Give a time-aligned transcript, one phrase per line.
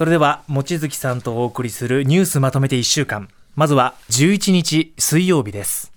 [0.00, 3.28] それでは望月さんとお送りするニュースまとめて1週間。
[3.54, 5.92] まずは11日水曜日です。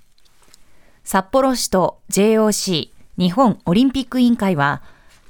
[1.05, 4.81] 札幌市と JOC 日本オリンピック委員会は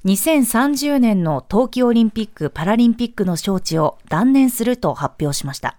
[0.05, 5.78] 2030年の冬季オリンピック・パラリンピックの招致を断念すると発表しました。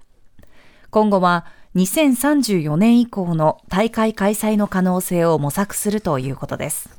[0.90, 6.96] 今後は2034年以降の大会開催の可能性を模索するということです。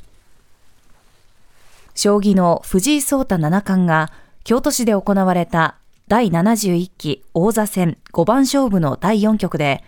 [1.94, 4.12] 将棋の藤井聡太七冠が
[4.44, 5.78] 京都市で行われた
[6.08, 9.84] 第71期王座戦5番勝負の第4局で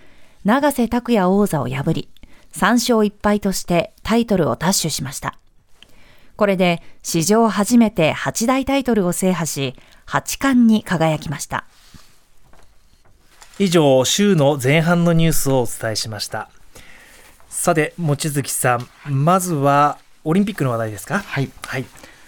[0.46, 2.10] 永瀬拓也王座を破り
[2.54, 5.38] 3勝1敗としてタイトルを奪取しました。
[6.36, 9.76] これで史上初めて8大タイトルを制覇し、
[10.08, 11.66] 8冠に輝きました。
[13.60, 16.50] 以上、週の前半のニュースをお伝えしました。
[17.50, 21.20] さて、望月さん、まずはオリンピックの話題ですか？
[21.20, 21.50] はい。
[21.64, 21.86] はい。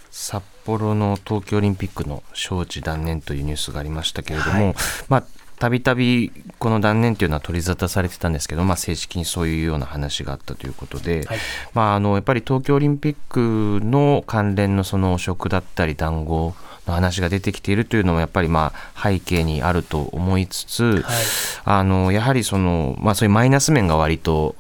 [0.09, 0.43] 札
[0.77, 4.75] 幌の冬季オリンピックの招致断念というニュースがありましたけれども、はい、
[5.07, 5.23] まあ
[5.59, 11.37] たびたびこの断念というのは取り沙汰されてたんですけど、まあ、正式にそういうような話があったということで、はい、
[11.73, 16.55] まあ、あのやっぱり東京オリンピックの関連のその汚職だったり談合
[16.87, 21.03] の話が出てきているというのもやっぱりまあ背景にあると思いつつ、はい、
[21.65, 24.55] あのやはりその、まあ、そういうマイナス面が割と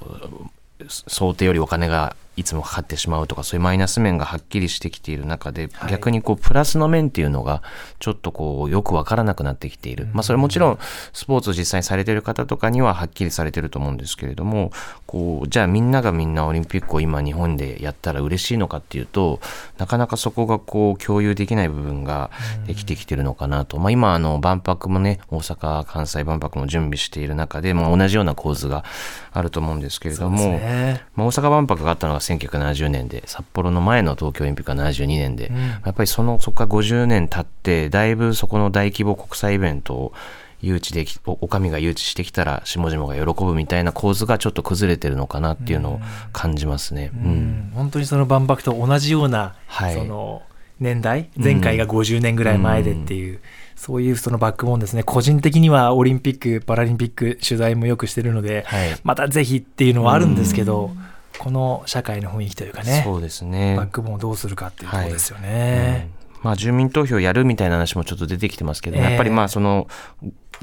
[0.89, 7.61] 想定よりお金がいつもかかってしまうとかそういうマイナス面がはっきりしてきている中で、はい、逆にこうプラスの面っていうのが
[7.99, 10.79] ちょっとこうよくわからなくなってきている、まあ、それもちろん
[11.11, 14.71] スポーツを実際にされている方とかにははっきりされてると思うんですけれども
[15.09, 19.39] こうじゃあみんながみんなオリンピックを今日本でやったら嬉しいのかっていうと
[19.79, 22.29] なかなかそこがこう共有できない部分が
[22.67, 28.83] できてきてるのかなと、まあ、今あの万博もね大阪・関西万博も準備している中で、まあ、同じような構図が
[29.31, 40.13] あると思うんですけれども、ね、まあ、大阪万博があったのが1970年で札幌の前の東京オリンピックは72年で、うん、やっぱりそのそこから50年経ってだいぶそこの大規模国際イベントを
[40.61, 45.99] 誘致できお上が誘致してきたら下々が喜ぶみたいな構図がちょっと崩れてるのかなっていうのを
[46.33, 47.11] 感じますね。
[47.13, 50.43] うん、うん、本当にその万博と同じような、はい、その
[50.79, 53.33] 年代前回が50年ぐらい前でっていう。
[53.33, 53.39] うん。
[53.79, 60.91] そういうそのバックボーンですね、個人的にはオリンピック・パラリンピック取材もよくしてるので、はい、またぜひっていうのはあるんですけど、
[61.37, 63.77] この社会の雰囲気というかね、そうですね。
[63.77, 66.09] バックボーンをどうするかっていうところですよね。
[66.33, 69.87] はい、まあ、住民投票やるみたいな話もちょっと出てきてますけど、えー、やっぱりまあその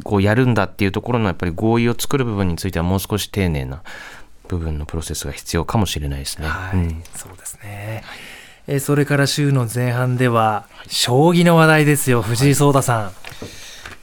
[0.05, 3.83] こうやるんだっていうところのやっぱり合意を作る部分についてはもう少し丁寧な
[4.49, 6.47] 部分のプロセスが必要かもしれないですね。
[6.47, 8.05] はい、うん、そうですね。
[8.69, 13.13] えそれから週の前半では、将棋の話題ですよ、藤井聡太さん。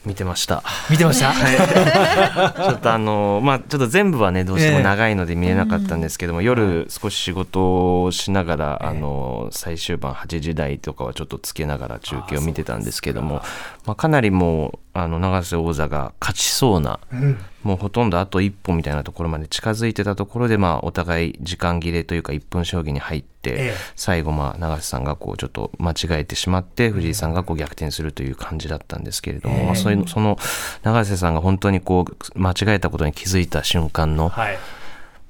[0.06, 0.64] 見てました。
[0.90, 1.31] 見てました？
[1.31, 1.56] はい、
[2.72, 13.41] ちょっとあのまあちょっと全部はねどうしても長いので見れなかったんですけども、えー、夜少し仕事をしながら、えー、あの最終盤8時台とかはちょっとつけながら中継を見てたんですけども、
[13.86, 30.38] まあかなりもうあの永瀬王座が勝ちそうな、うん、もうほとんどあと一歩みたいなところまで近づいてたところで、まあ、お互い時間切れというか1分将棋に入って、ええ、最後、まあ、永瀬さんがこうちょっと間違えてしまって藤井さんがこう逆転するという感じだったんですけれども、え、まあ、そういうその
[30.84, 34.57] 永瀬さんが本当にこう間違えたことに気づいた瞬間の、はい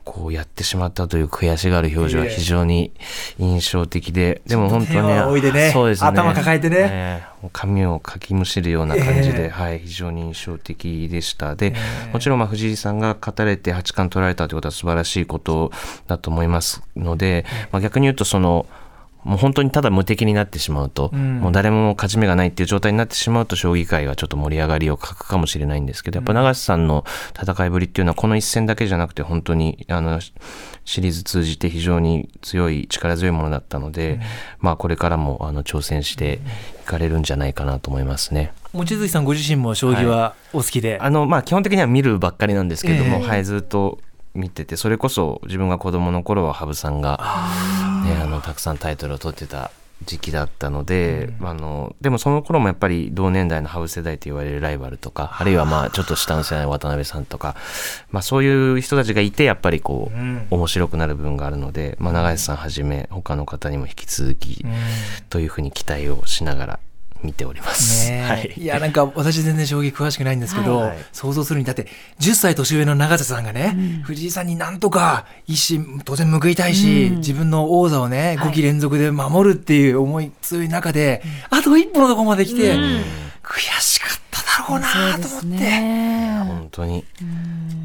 [0.03, 2.91] こうやってしまったという悔しがる表情は非常に
[3.39, 5.07] 印象的で、でも本当に、
[5.53, 6.07] ね、そうですね。
[6.09, 6.77] 頭抱えてね。
[6.77, 11.55] ね髪をかきむしるような感じで、えー、はい、非常に印象的でした。
[11.55, 15.71] で、えー、もちろんまあ藤井さんが勝たれて八冠取られたということは素晴らしいこと
[16.07, 18.65] だと思いますので、まあ、逆に言うとその、
[19.23, 27.05] もう本当にただ無敵になってしまうと、うん、もう誰も勝ち目がないっていう状態になってしまうと将棋界はちょっと盛り上がりを欠くかもしれないんですけど、やっぱ永瀬さんの
[27.39, 30.19] 戦いぶりっていうのはこの一戦だけじゃなくて本当にあの
[30.85, 34.21] シリーズ通じて非常に強い力強いものだったので、うん、
[34.59, 36.39] まあこれからもあの挑戦して
[36.81, 38.53] いかれるんじゃないかなと思いますね。
[38.73, 43.99] 望月さんご自身も将棋はお好きで、はい、あのまあ基本的には見るばっかりなんですけども、えー、はいずっと
[44.33, 47.19] 見ててそれこそ自分が子供の頃は羽生さんが、
[48.03, 49.71] ね、あのたくさんタイトルを取ってた
[50.05, 57.55] 時期だったので、うん、あのでもその頃もやっぱり同年代の羽生世代と言われるライバルとかあるいはまあちょっと下の世代の渡辺さんとか、
[58.11, 64.65] まあ、そういう人たちがいてやっぱりこう、うん、面白くなる部分があるので、まあ、永井さんはじめ他の方にも引き続き
[65.29, 66.79] というふうに期待をしながら
[67.23, 68.11] 見ております。
[68.11, 71.87] はい、いやなんか私全然将棋詳しくないんですけど、はい、想像するにだって
[72.19, 82.75] 10歳年上の永瀬さんがね、うん、藤井さんになんとか一矢当然報いたいし、うん、自分の王座をね5期連続で守るっていう思い強い中で、あと一歩のところまで来て、
[83.41, 87.05] 悔しかったろうなと思って、当に。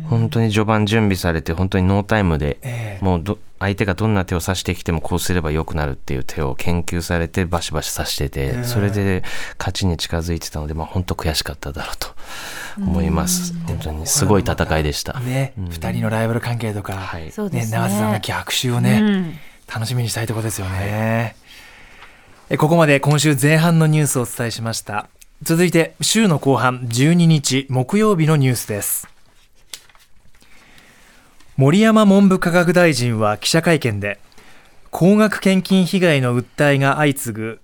[0.09, 9.23] 本当に序盤準備されて本当にノータイムで、えー、もうど相手がどんな手を指してきてもこうすればよくなるっていう手を研究されてバシバシ指してて、えー、それで
[9.59, 12.09] 勝ちに近づいてたので、まあ、本当悔しかっただろうと
[12.79, 13.55] 思います。
[13.67, 15.19] 本当にすごい戦いでした。
[15.21, 19.35] ね、二、うん、人のライバル関係とか、はい、ね、長瀬さんの逆襲をね、うん、
[19.73, 21.37] 楽しみにしたいところですよね。
[22.49, 25.09] はい、ここまで今週前半のニュースをお伝えしました。
[25.43, 29.07] 続いて週の後半12日木曜日のニュースです。
[31.57, 34.19] 森山文部科学大臣は記者会見で
[34.91, 37.61] 高額献金被害の訴えが相次ぐ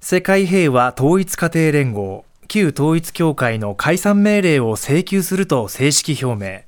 [0.00, 6.62] 世界平和統一家庭連合旧統一教会の解散命令を請求すると正式表明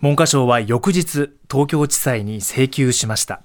[0.00, 3.42] 文科省は翌日東京地裁に請求しました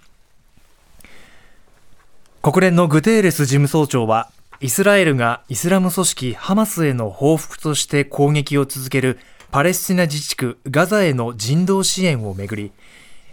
[2.41, 4.31] 国連のグテーレス事務総長は
[4.61, 9.17] イスラエルがイスラム組織ハマスへの報復として攻撃を続ける
[9.49, 12.71] パレスチナ自治区ガザへの人道支援をめぐり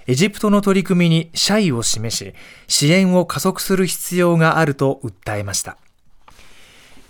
[0.06, 2.34] エジプトの取り組みに謝意を示し
[2.66, 5.76] 支援を加速する必要があると訴えました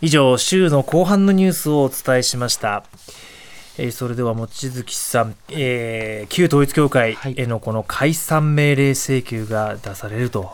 [0.00, 2.84] 以上、週の後半のニュースをお伝えしました。
[3.78, 10.52] えー、それでは望月さん、えー、旧統一教会へのこの解散命令請求が出されると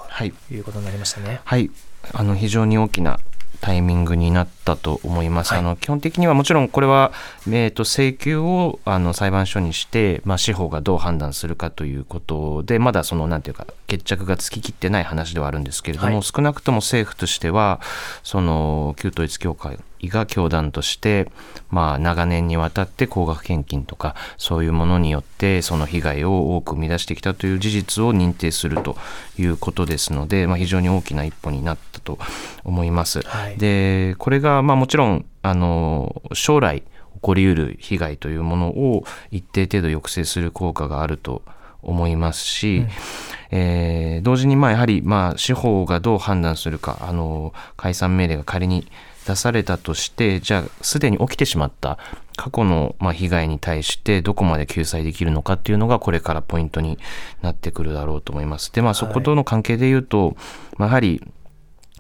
[0.51, 1.27] いうことになりましたね。
[1.27, 1.71] はい、はい、
[2.13, 3.21] あの非常に大きな
[3.65, 5.53] タイミングになったと思います。
[5.53, 7.13] はい、あの基本的にはもちろんこれは、
[7.49, 17.81] えー、と請求をあの裁判所にして、まあ、司法がどう判断するかということでまだそのなんていうか決着がつききってない話ではあるんですけれども、はい、少なくとも政府としては
[18.23, 19.79] その旧統一教会
[20.09, 21.31] が教団として、
[21.71, 28.97] まあ、長年にわたって高額献金とかそういうものによってその被害を多く生み出してきたという事実を認定すると
[29.39, 32.19] いうことですので、まあ、非常に大きな一歩になったと
[32.65, 33.23] 思います。
[33.23, 36.87] はい、でこれが、まあ、もちろんあの将来起
[37.21, 41.43] こりうる被害というものを一定程度抑制する効果があると
[41.85, 42.89] 思いますし、うん、
[43.51, 48.87] えー、同時にまあやはりまあ司法がどう判断するかあの解散命令が仮に
[49.27, 51.99] 出されたとしてじゃあすでに起きてしまった
[52.37, 56.99] 過去のま被害に対してどこまで救済できるのかっていうのがこれからポイントに
[57.43, 58.73] なってくるだろうと思います。
[58.73, 60.37] でまあそことの関係で言うと、はい、
[60.79, 61.23] まあ、やはり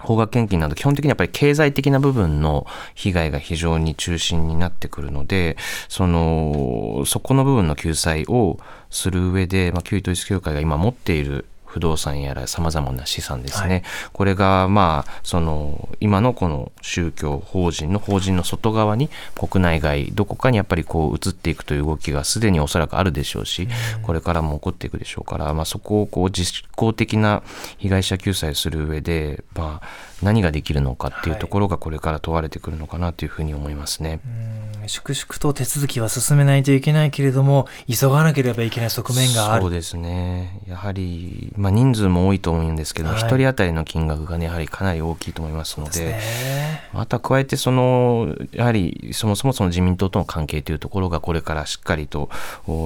[0.04, 5.56] 高額献金など基本的にやっぱり経済的な部分の被害が非常に中心になってくるので、
[5.88, 8.58] その、そこの部分の救済を
[8.90, 13.82] する上で、まあ、旧統一教会が今持っている不動産やら様々な資産ですね、はい、
[14.12, 23.66] これがまあその今のこの宗教法人の法人の外側に国内外どこかにやっぱりこう移っていくという動きがすでにおそらくあるでしょうし、
[24.02, 27.42] これからも起こっていくでしょうから、まあ、そこをこう実効的な
[27.78, 29.88] 被害者救済する上で、まあ、
[30.24, 34.20] 何ができるのかっていうところがこれから問われてくるのかなというふうに思いますね。
[34.80, 39.62] はい、粛々と手続きは進めないといけないけれども急がなければいけない側面がある。
[39.62, 40.60] そうですね。
[40.66, 46.16] やはり、まあ、人数も多いと思うんですけど、はい、1人当たりの金額がねやはりかなり大きいと思いますので、
[46.92, 52.30] また加えてそのやはりそもそもその自民党との関係というところがこれからしっかりと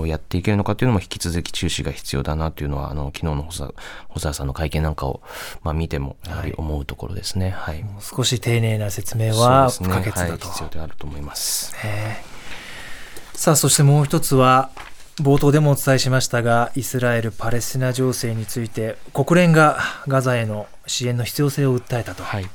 [0.07, 3.75] やっていけるのかというのも引き続き注視が必要だなというのはあの昨日の細
[4.19, 5.21] 澤さんの会見なんかを、
[5.63, 7.51] まあ、見てもやはり思うところですね。
[7.51, 11.75] はい、少し丁寧な説明は不可欠だと、ねはい、必要であると思います。
[11.85, 12.23] ね、
[13.35, 14.71] さあそしてもう一つは
[15.21, 22.23] 冒頭でもお伝えしましたがイスラエル・パレスチナ情勢について国連がガザへの支援の必要性を訴えたと。
[22.23, 22.49] はい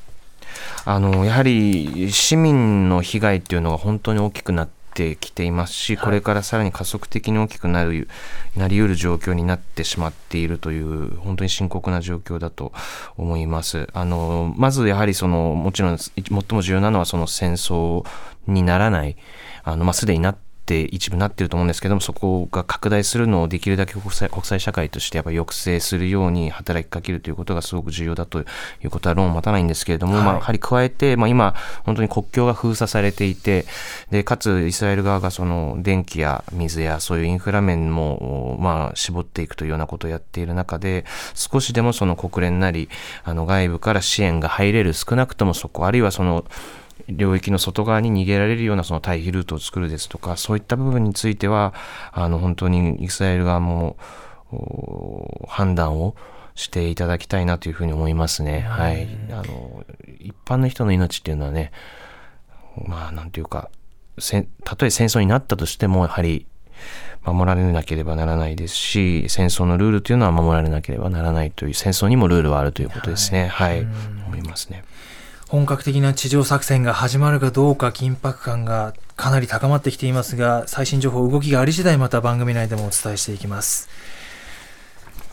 [0.86, 4.83] あのやはり市民の被害っていうのが本当に大きくなって
[5.20, 8.08] きていますし、これからさらに加速的に大きくなる
[8.56, 12.72] なりうる状況になってしまっているという本当に深刻な状況だと
[13.18, 13.88] 思います。
[13.94, 18.06] あのまずやはりそのもちろん最も重要なのはその戦争
[18.48, 19.18] にならない
[19.64, 28.46] あの、まあ、すでになってって一部なってると思うんですけどもそこが拡大するのをできるだけ国際国際社会としてやっぱ抑制するように働きかけるということがすごく重要だとい
[28.86, 30.24] うことは論を待たないんですけれども、はい。
[30.24, 31.54] まあ、やはり加えて、まあ、今
[31.84, 33.66] 本当に国境が封鎖されていて
[34.10, 41.04] でかつイスラエル側がその電気や水やそういうインフラ面も、まあ、絞っていくというようなことをやっている中で
[41.34, 42.88] 少しでもその国連なり
[43.26, 46.46] あの外部から支援が入れる少なくともそこあるいはその
[47.10, 51.74] 領域の外側に逃げられるようなその退避ルートを作るですとかそういった部分については
[52.12, 53.98] あの本当にイスラエル側も
[55.48, 56.16] 判断を
[56.56, 58.62] していただきたいなというふうに思いますね。
[58.62, 59.84] はい、あの
[60.20, 61.72] 一般の人の命っていうのはね
[62.86, 63.70] まあなんていうか
[64.64, 66.46] たとえ戦争になったとしてもやはり
[67.26, 73.48] 守られなければならないですし戦争のルールというのは守られなければならないという戦争にもルールはあるということですね。
[73.48, 73.88] はい、はい、
[74.28, 74.84] 思いますね。
[75.54, 83.88] 本格的な地上作戦が始まるかどうか緊迫感がかなり高まってきていますが最新情報動きがあり次第また番組内でもお伝えしていきます。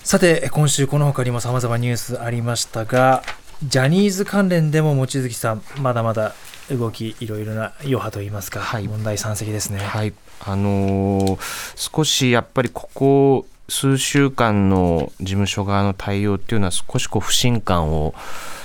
[0.05, 3.23] さて今週この他にも様々ニュースありましたが
[3.65, 6.35] ジャニーズ関連でも望月さんまだまだ
[6.71, 9.79] 動きいろいろな余波といいますか、はい、問題山積ですね。
[9.79, 10.13] はい、
[10.45, 18.13] あのー、少しやっぱりここ数週間の事務所側の対応っていうのは少しこう不信感を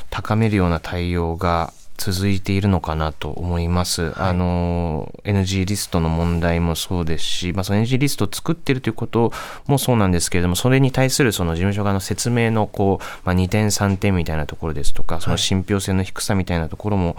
[0.09, 4.03] 高めるような対応が続いているのかなと思います。
[4.03, 9.31] はい、あの NG リストの問題もそうですし、まあ、その NG リストを作っているということ
[9.67, 17.15] もそうなんですけれども、それに対するその事務所側の説明のこう、まあ、2点3点みたいなところですとか、その信憑性の低さみたいなところも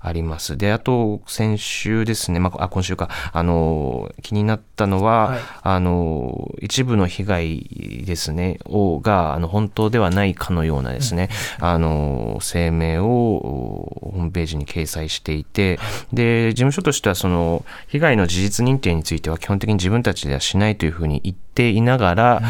[0.00, 0.52] あります。
[0.52, 15.78] はい、で、あと先週ですね、まあ、あ今週か、あの気になったのは、はい、あの一部の被害ですねをがあの本当ではないかのようなですね、うん、あの声明をホームページに掲載していて、
[16.12, 22.42] で、事務所としてはその被害の事実認定については基本的に自分たちではしないというふうに言っていながら、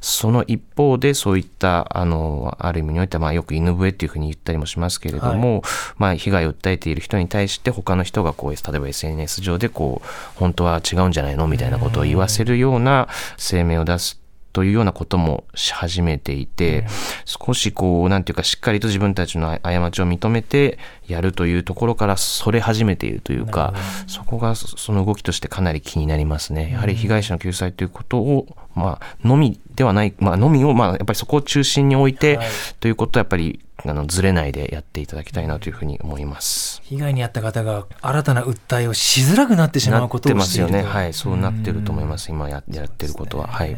[0.00, 5.62] その一方でそういったあのある意味においてはまあよく犬笛っていうふうに言ったりもしますけれども、はい、
[5.96, 13.08] まあ被害を訴えている人に対して他の人がこう例えば SNS 上でこう本当は違うんじゃないのみたいなことを言わせるような
[13.38, 14.20] 声明を出す
[14.52, 16.86] というようなこともし始めていて、
[17.24, 23.74] 少しこう、なんていうか、しっかりと自分たちの過ちを認めてやるというところからそれ始めているというか、
[24.06, 26.72] そこがその動きとしてかなり気になりますね。
[26.72, 32.38] やはり被害者の救済ということを、まあ、のみではない、まあ、のみを、まあ、やっぱりそこを中心に置いて、
[32.80, 36.80] ということはやっぱりあのずれないでやっていただきたいなというふうに思います。
[36.84, 40.82] 被害に遭った方が新たな訴えをしづらくなってしまうことをしてますよね。
[40.82, 42.30] はいそうなってると思います。
[42.30, 43.76] 今ややってることは、ね、はい。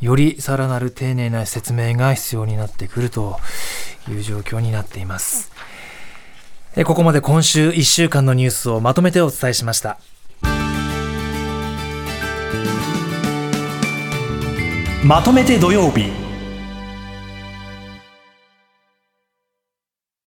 [0.00, 3.38] よりさらなる丁寧な説明が必要になってくると
[4.08, 5.52] いう状況になっています。
[6.84, 9.98] ここまで今週1週間のニュースをまとめてお伝えしました。
[15.04, 16.29] まとめて土曜日